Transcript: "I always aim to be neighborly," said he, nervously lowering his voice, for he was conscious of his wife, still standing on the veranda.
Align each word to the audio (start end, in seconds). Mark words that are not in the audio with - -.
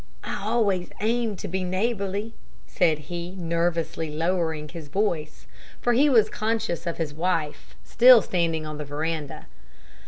"I 0.23 0.43
always 0.43 0.89
aim 0.99 1.35
to 1.35 1.47
be 1.47 1.63
neighborly," 1.63 2.33
said 2.65 2.97
he, 2.97 3.35
nervously 3.35 4.09
lowering 4.09 4.67
his 4.67 4.87
voice, 4.87 5.45
for 5.79 5.93
he 5.93 6.09
was 6.09 6.27
conscious 6.27 6.87
of 6.87 6.97
his 6.97 7.13
wife, 7.13 7.75
still 7.83 8.23
standing 8.23 8.65
on 8.65 8.79
the 8.79 8.83
veranda. 8.85 9.45